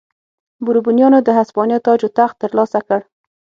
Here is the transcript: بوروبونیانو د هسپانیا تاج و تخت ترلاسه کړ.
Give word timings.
بوروبونیانو 0.65 1.19
د 1.23 1.29
هسپانیا 1.39 1.77
تاج 1.85 2.01
و 2.05 2.13
تخت 2.19 2.35
ترلاسه 2.43 2.79
کړ. 2.87 2.99